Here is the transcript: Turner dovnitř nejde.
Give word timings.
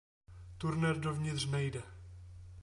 Turner 0.57 0.99
dovnitř 0.99 1.45
nejde. 1.45 1.83